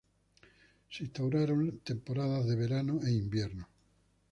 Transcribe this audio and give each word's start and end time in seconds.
Se 0.89 1.03
instauraron 1.03 1.77
temporadas 1.83 2.47
de 2.47 2.55
verano 2.55 2.99
e 3.05 3.11
invierno. 3.11 3.69